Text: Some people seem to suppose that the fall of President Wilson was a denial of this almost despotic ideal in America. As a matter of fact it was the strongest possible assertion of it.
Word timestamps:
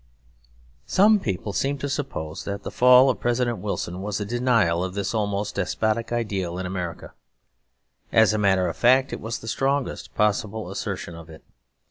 Some 0.87 1.19
people 1.19 1.53
seem 1.53 1.77
to 1.77 1.87
suppose 1.87 2.43
that 2.45 2.63
the 2.63 2.71
fall 2.71 3.11
of 3.11 3.19
President 3.19 3.59
Wilson 3.59 4.01
was 4.01 4.19
a 4.19 4.25
denial 4.25 4.83
of 4.83 4.95
this 4.95 5.13
almost 5.13 5.53
despotic 5.53 6.11
ideal 6.11 6.57
in 6.57 6.65
America. 6.65 7.13
As 8.11 8.33
a 8.33 8.39
matter 8.39 8.67
of 8.67 8.75
fact 8.75 9.13
it 9.13 9.21
was 9.21 9.37
the 9.37 9.47
strongest 9.47 10.15
possible 10.15 10.71
assertion 10.71 11.13
of 11.13 11.29
it. 11.29 11.43